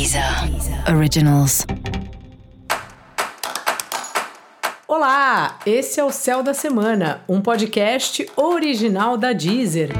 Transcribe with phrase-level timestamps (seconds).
[0.00, 0.24] Deezer
[0.96, 1.66] Originals.
[4.88, 9.90] Olá, esse é o Céu da Semana, um podcast original da Deezer.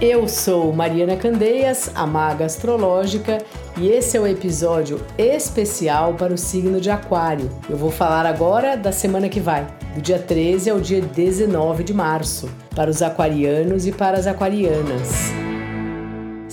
[0.00, 3.38] Eu sou Mariana Candeias, a maga astrológica,
[3.78, 7.48] e esse é o episódio especial para o signo de Aquário.
[7.70, 11.94] Eu vou falar agora da semana que vai, do dia 13 ao dia 19 de
[11.94, 15.32] março, para os aquarianos e para as aquarianas.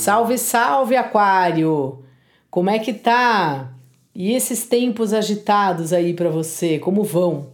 [0.00, 2.04] Salve, salve, Aquário!
[2.48, 3.72] Como é que tá?
[4.14, 7.48] E esses tempos agitados aí para você, como vão?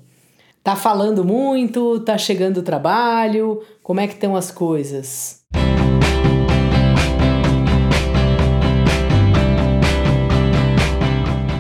[0.63, 2.01] Tá falando muito?
[2.01, 3.63] Tá chegando o trabalho?
[3.83, 5.41] Como é que estão as coisas?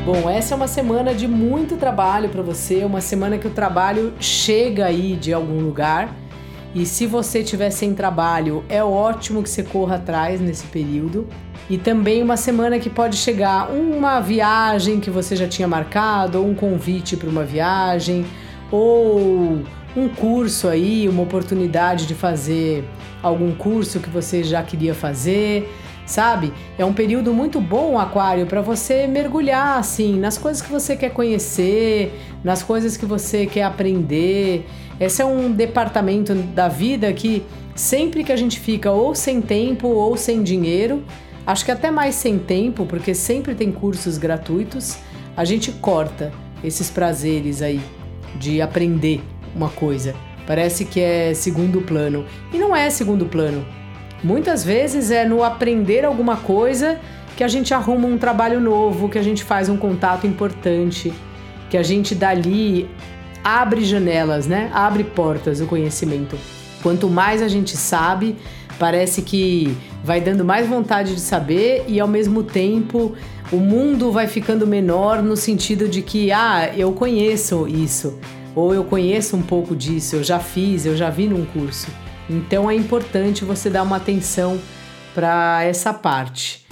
[0.04, 4.12] Bom, essa é uma semana de muito trabalho para você, uma semana que o trabalho
[4.20, 6.14] chega aí de algum lugar.
[6.74, 11.28] E se você estiver sem trabalho, é ótimo que você corra atrás nesse período.
[11.70, 16.48] E também uma semana que pode chegar uma viagem que você já tinha marcado, ou
[16.48, 18.26] um convite para uma viagem,
[18.72, 19.62] ou
[19.96, 22.84] um curso aí, uma oportunidade de fazer
[23.22, 25.70] algum curso que você já queria fazer
[26.06, 26.52] sabe?
[26.78, 31.10] É um período muito bom, Aquário, para você mergulhar assim nas coisas que você quer
[31.10, 34.66] conhecer, nas coisas que você quer aprender.
[35.00, 37.42] Esse é um departamento da vida que
[37.74, 41.02] sempre que a gente fica ou sem tempo ou sem dinheiro,
[41.46, 44.96] acho que até mais sem tempo, porque sempre tem cursos gratuitos,
[45.36, 47.80] a gente corta esses prazeres aí
[48.36, 49.20] de aprender
[49.54, 50.14] uma coisa.
[50.46, 52.24] Parece que é segundo plano.
[52.52, 53.64] E não é segundo plano.
[54.22, 56.98] Muitas vezes é no aprender alguma coisa
[57.36, 61.12] que a gente arruma um trabalho novo, que a gente faz um contato importante,
[61.68, 62.88] que a gente dali
[63.44, 64.70] abre janelas, né?
[64.72, 66.36] Abre portas do conhecimento.
[66.82, 68.36] Quanto mais a gente sabe,
[68.78, 73.14] parece que vai dando mais vontade de saber e ao mesmo tempo
[73.52, 78.18] o mundo vai ficando menor no sentido de que, ah, eu conheço isso,
[78.54, 81.88] ou eu conheço um pouco disso, eu já fiz, eu já vi num curso.
[82.28, 84.58] Então é importante você dar uma atenção
[85.14, 86.64] para essa parte.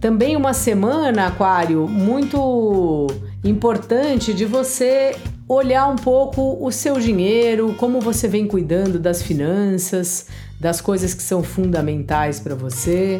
[0.00, 3.08] Também uma semana, Aquário, muito
[3.42, 5.16] importante de você
[5.48, 10.26] olhar um pouco o seu dinheiro, como você vem cuidando das finanças,
[10.60, 13.18] das coisas que são fundamentais para você,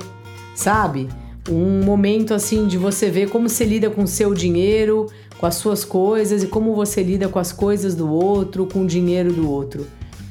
[0.55, 1.09] sabe?
[1.51, 5.07] Um momento assim de você ver como você lida com o seu dinheiro,
[5.37, 8.87] com as suas coisas e como você lida com as coisas do outro, com o
[8.87, 9.85] dinheiro do outro.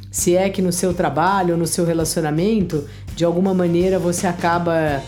[0.09, 2.85] Se é que no seu trabalho no seu relacionamento,
[3.15, 5.01] de alguma maneira você acaba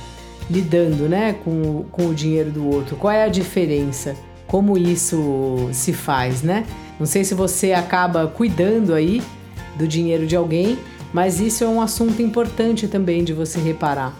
[0.50, 2.96] lidando, né, com, com o dinheiro do outro.
[2.96, 4.16] Qual é a diferença?
[4.48, 6.66] Como isso se faz, né?
[7.00, 9.22] Não sei se você acaba cuidando aí
[9.78, 10.78] do dinheiro de alguém
[11.14, 14.14] mas isso é um assunto importante também de você reparar.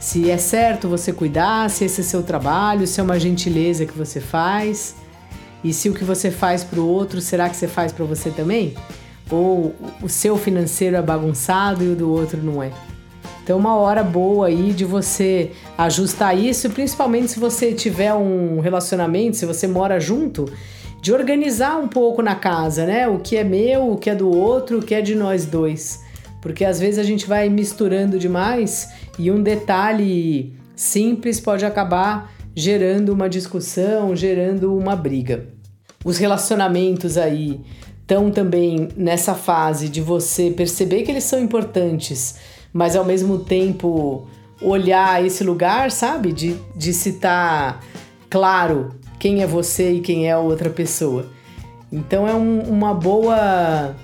[0.00, 3.96] Se é certo você cuidar, se esse é seu trabalho, se é uma gentileza que
[3.96, 4.96] você faz,
[5.62, 8.30] e se o que você faz para o outro, será que você faz para você
[8.30, 8.74] também?
[9.30, 12.70] Ou o seu financeiro é bagunçado e o do outro não é?
[13.44, 19.36] Então, uma hora boa aí de você ajustar isso, principalmente se você tiver um relacionamento,
[19.36, 20.50] se você mora junto,
[21.00, 23.06] de organizar um pouco na casa, né?
[23.06, 26.02] O que é meu, o que é do outro, o que é de nós dois
[26.44, 33.14] porque às vezes a gente vai misturando demais e um detalhe simples pode acabar gerando
[33.14, 35.48] uma discussão, gerando uma briga.
[36.04, 37.62] Os relacionamentos aí
[37.98, 42.36] estão também nessa fase de você perceber que eles são importantes,
[42.74, 44.26] mas ao mesmo tempo
[44.60, 46.32] olhar esse lugar, sabe?
[46.32, 47.80] De, de citar
[48.28, 51.26] claro quem é você e quem é a outra pessoa.
[51.92, 53.94] Então é um, uma boa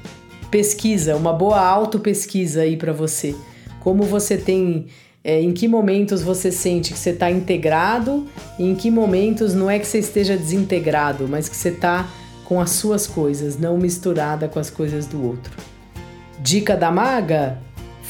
[0.53, 3.35] pesquisa, uma boa auto-pesquisa aí para você.
[3.81, 4.87] Como você tem.
[5.23, 8.27] É, em que momentos você sente que você está integrado
[8.59, 12.09] e em que momentos não é que você esteja desintegrado, mas que você está
[12.47, 15.53] com as suas coisas, não misturada com as coisas do outro.
[16.39, 17.59] Dica da maga?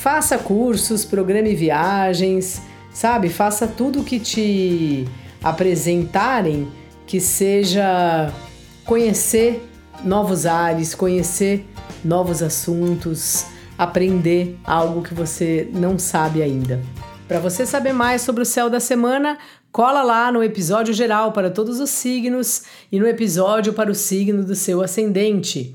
[0.00, 3.28] Faça cursos, programe viagens, sabe?
[3.28, 5.06] Faça tudo que te
[5.44, 6.66] apresentarem
[7.06, 8.32] que seja
[8.86, 9.62] conhecer
[10.02, 11.66] novos ares, conhecer
[12.02, 13.44] novos assuntos,
[13.76, 16.80] aprender algo que você não sabe ainda.
[17.28, 19.36] Para você saber mais sobre o céu da semana,
[19.70, 24.46] cola lá no episódio geral para todos os signos e no episódio para o signo
[24.46, 25.74] do seu ascendente.